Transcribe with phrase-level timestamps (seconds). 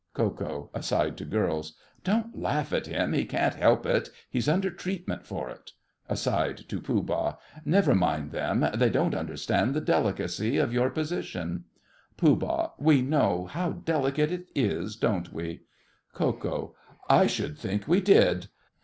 [0.15, 0.71] KO.
[0.73, 1.77] (aside to girls).
[2.03, 5.73] Don't laugh at him, he can't help it—he's under treatment for it.
[6.09, 7.35] (Aside to Pooh Bah.)
[7.65, 11.65] Never mind them, they don't understand the delicacy of your position.
[12.17, 12.73] POOH.
[12.79, 15.65] We know how delicate it is, don't we?
[16.13, 16.73] KO.
[17.07, 18.47] I should think we did!